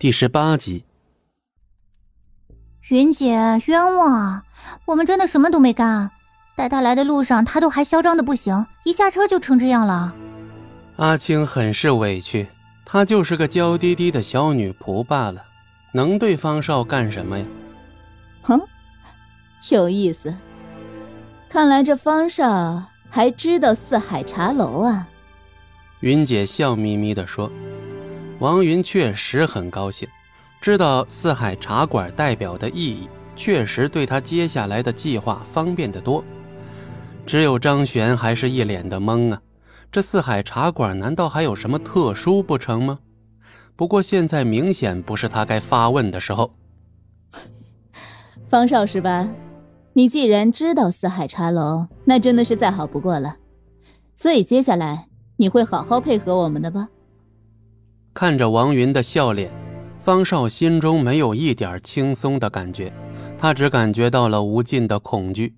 [0.00, 0.86] 第十八集。
[2.88, 3.34] 云姐
[3.66, 4.44] 冤枉啊！
[4.86, 6.10] 我们真的什么都没干，
[6.56, 10.14] 带她来的路上，她都还嚣张的不行，一下车就成这样了。
[10.96, 12.48] 阿青很是委屈，
[12.86, 15.44] 她就是个娇滴滴的小女仆罢了，
[15.92, 17.44] 能对方少干什么呀？
[18.40, 18.58] 哼，
[19.68, 20.34] 有意思。
[21.46, 25.06] 看来这方少还知道四海茶楼啊。
[26.00, 27.52] 云姐笑眯眯的说
[28.40, 30.08] ：“王云确实很高兴。”
[30.60, 36.22] 知道四海茶馆代表的意义，确实对他接下来的计划方便得多。
[37.24, 39.40] 只有张璇还是一脸的懵啊！
[39.90, 42.98] 这四海茶馆难道还有什么特殊不成吗？
[43.74, 46.52] 不过现在明显不是他该发问的时候。
[48.46, 49.28] 方少是吧？
[49.94, 53.36] 你既然知道四海茶楼，那真的是再好不过了。
[54.14, 56.88] 所以接下来你会好好配合我们的吧？
[58.12, 59.50] 看着王云的笑脸。
[59.98, 62.90] 方少心中没有一点轻松的感觉，
[63.38, 65.54] 他只感觉到了无尽的恐惧。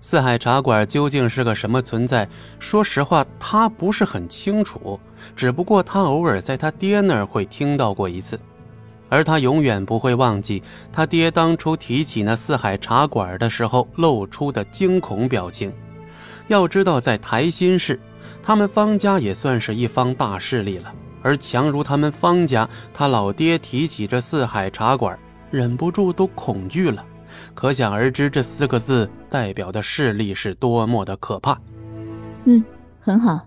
[0.00, 2.28] 四海茶馆究竟是个什么存在？
[2.60, 5.00] 说实话，他不是很清楚。
[5.34, 8.38] 只不过他偶尔在他爹那儿会听到过一次，
[9.08, 15.72] 而他永远不会忘记他爹当初提起那四海茶馆的时候露出的惊恐表情。
[16.46, 17.98] 要知道，在台新市，
[18.40, 20.94] 他们方家也算是一方大势力了。
[21.24, 25.18] 而强如他们方家，他老爹提起这四海茶馆，
[25.50, 27.02] 忍不住都恐惧了。
[27.54, 31.58] 可想而知，这四个字代表的势力是多么的可怕。
[32.44, 32.62] 嗯，
[33.00, 33.40] 很好。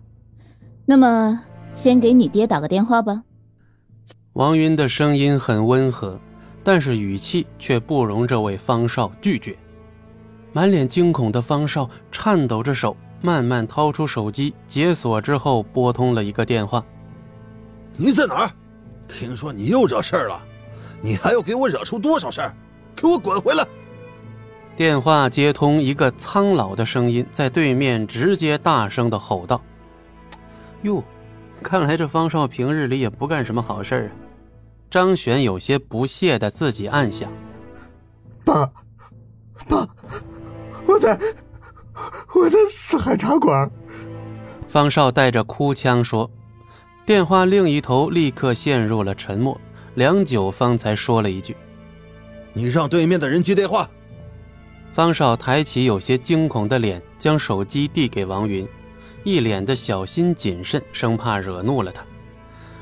[0.86, 1.40] 那么，
[1.76, 3.22] 先给你爹打个电话吧。
[4.34, 6.20] 王云的声音很温和，
[6.64, 9.56] 但是语气却不容这位方少拒绝。
[10.52, 16.84] 满脸惊恐的方少颤抖着手，慢慢掏出手机，解锁之后拨通了一个电话。
[17.98, 18.52] 你在哪儿？
[19.08, 20.40] 听说你又惹事儿了，
[21.02, 22.54] 你还要给我惹出多少事儿？
[22.96, 23.66] 给我滚回来！
[24.76, 29.60] 电话接通，一个苍老的声音在对面直接大声的吼道
[30.84, 31.04] ：“哟，
[31.64, 34.12] 看来这方少平日里也不干什么好事儿啊。”
[34.92, 37.32] 张璇有些不屑的自己暗想
[38.46, 38.70] ：“爸，
[39.68, 39.88] 爸，
[40.86, 41.18] 我在，
[42.36, 43.70] 我在四海茶馆。”
[44.68, 46.30] 方少带着哭腔说。
[47.08, 49.58] 电话另一头立刻陷入了沉默，
[49.96, 51.56] 良久方才说了一句
[52.52, 53.90] ：“你让对面的人接电话。”
[54.92, 58.68] 方少抬起有些惊恐的脸，将手机递给王云，
[59.24, 62.04] 一脸的小心谨慎，生怕惹怒了他。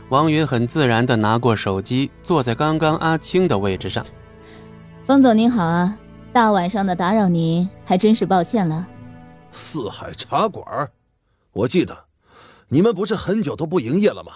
[0.10, 4.04] 王云很自然地拿过手机，坐在刚刚阿青的位置上。
[5.04, 5.96] 方总您好啊，
[6.34, 8.88] 大晚上的打扰您，还真是抱歉了。
[9.52, 10.90] 四海茶馆，
[11.54, 12.05] 我记得。
[12.70, 14.32] 你们不是很久都不营业了吗？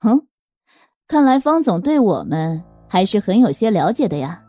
[0.00, 0.26] 哼，
[1.08, 4.42] 看来方总对我们还是很有些了解的呀。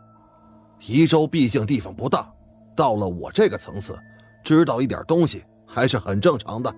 [0.86, 2.30] 宜州毕竟地方不大，
[2.76, 3.98] 到了我这个层次，
[4.44, 6.74] 知道一点东西还是很正常的。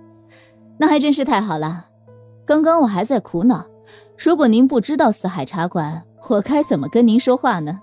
[0.79, 1.87] 那还真是太好了。
[2.45, 3.67] 刚刚我还在苦恼，
[4.17, 7.81] 如果您不知道四海茶馆，我该怎么跟您说话呢？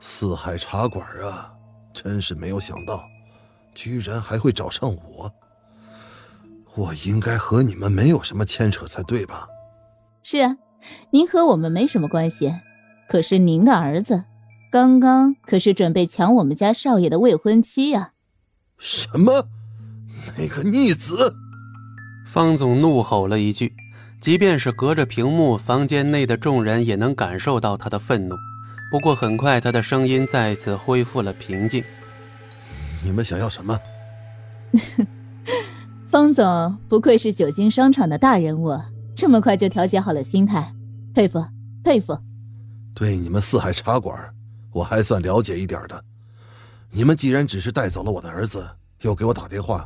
[0.00, 1.50] 四海茶馆啊，
[1.94, 3.02] 真是没有想到，
[3.74, 5.32] 居然还会找上我。
[6.76, 9.48] 我应该和你们没有什么牵扯才对吧？
[10.22, 10.56] 是啊，
[11.10, 12.54] 您和我们没什么关系。
[13.08, 14.24] 可是您的儿子，
[14.70, 18.12] 刚刚可是准备抢我们家少爷的未婚妻呀！
[18.78, 19.48] 什么？
[20.36, 21.34] 那个逆子！
[22.26, 23.72] 方总怒吼了一句，
[24.20, 28.34] 即便是隔着屏幕，房间内的众人也能感受到他的愤怒。
[28.90, 31.82] 不过很快，他的声音再次恢复了平静。
[33.04, 33.78] 你们想要什么？
[36.06, 38.80] 方总不愧是久经商场的大人物，
[39.16, 40.72] 这么快就调节好了心态，
[41.12, 41.44] 佩服
[41.82, 42.16] 佩服。
[42.94, 44.16] 对你们四海茶馆，
[44.70, 46.04] 我还算了解一点的。
[46.92, 48.64] 你们既然只是带走了我的儿子，
[49.00, 49.84] 又给我打电话，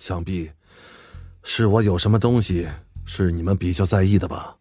[0.00, 0.50] 想必
[1.44, 2.66] 是我有什么东西
[3.04, 4.56] 是你们比较在意的吧？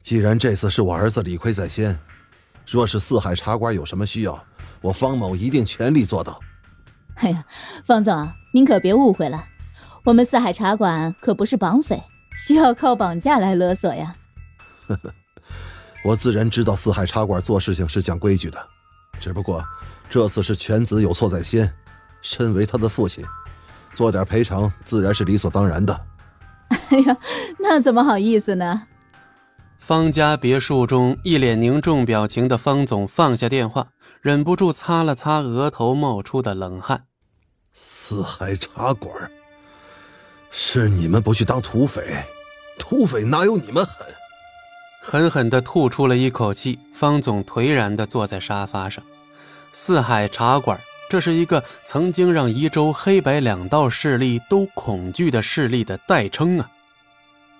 [0.00, 1.98] 既然这次是我儿子理亏在先，
[2.64, 4.40] 若是四海茶馆有什么需要，
[4.80, 6.38] 我方某一定全力做到。
[7.16, 7.44] 哎呀，
[7.84, 9.44] 方总，您可别误会了。
[10.08, 12.02] 我们四海茶馆可不是绑匪，
[12.34, 14.16] 需要靠绑架来勒索呀。
[14.86, 15.12] 呵呵，
[16.02, 18.58] 我自然知道四海茶馆做事情是讲规矩的，
[19.20, 19.62] 只不过
[20.08, 21.70] 这次是犬子有错在先，
[22.22, 23.22] 身为他的父亲，
[23.92, 26.00] 做点赔偿自然是理所当然的。
[26.88, 27.14] 哎呀，
[27.58, 28.84] 那怎么好意思呢？
[29.78, 33.88] 方家别墅中，一脸凝重表情的方总放下电话，
[34.22, 37.04] 忍不住擦了擦额头冒出的冷汗。
[37.74, 39.12] 四海茶馆。
[40.50, 42.02] 是你们不去当土匪，
[42.78, 44.06] 土匪哪有你们狠？
[45.00, 46.78] 狠狠地吐出了一口气。
[46.94, 49.04] 方总颓然地坐在沙发上。
[49.72, 56.68] 四海茶馆，这是一个曾经让宜州黑白两道势力都恐惧的势力的代称啊！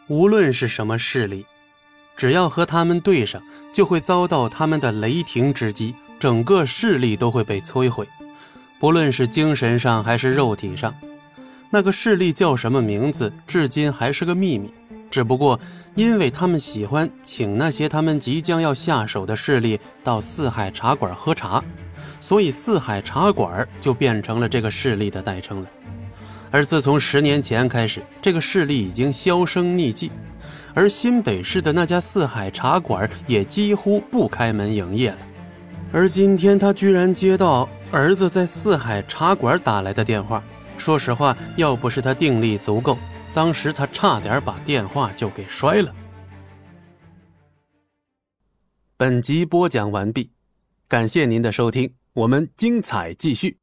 [0.08, 1.46] 无论是什么势力，
[2.16, 3.40] 只要和他们对上，
[3.72, 8.08] 就会遭到他们的雷霆之击，整个势力都会被摧毁。
[8.80, 10.92] 不论是精神上还是肉体上，
[11.70, 14.72] 那个势力叫什么名字，至今还是个秘密。
[15.10, 15.58] 只不过，
[15.94, 21.64] 因为他们喜欢请那些他们即将要下手的势力到四海茶馆喝茶，
[22.20, 25.68] 所以四海茶馆就变成了这个势力的代称了。
[26.50, 30.10] 而自从十年前开始，这个势力已经销声匿迹，
[30.74, 35.18] 而新北市的那家四海茶馆也几乎不开门营业了。
[35.90, 40.42] 而今天他居然接到儿子在四海茶馆打来的电话，
[40.78, 42.96] 说实话，要不是他定力足够。
[43.34, 45.94] 当时他差点把电话就给摔了。
[48.96, 50.30] 本集播讲完毕，
[50.88, 53.56] 感谢您的收听，我们精彩继续。